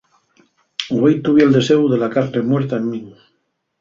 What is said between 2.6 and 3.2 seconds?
en min.